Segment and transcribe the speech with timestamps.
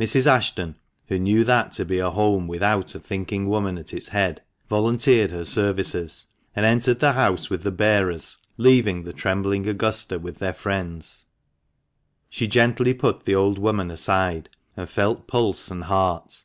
[0.00, 0.26] Mrs.
[0.26, 0.74] Ashton,
[1.06, 5.30] who knew that to be a home without a thinking woman at its head, volunteered
[5.30, 10.54] her services, and entered the house with the bearers, leaving the trembling Augusta with their
[10.54, 11.26] friends.
[12.28, 16.42] She gently put the old woman aside, and felt pulse and heart.